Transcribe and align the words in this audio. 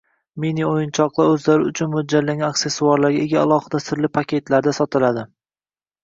Mini-o‘yinchoqlar 0.43 1.27
o‘zlari 1.33 1.67
uchun 1.71 1.91
mo‘ljallangan 1.95 2.45
aksessuarlarga 2.47 3.19
ega 3.25 3.37
alohida 3.45 3.81
“sirli” 3.89 4.11
paketlarda 4.19 4.75
sotiladi 4.79 5.27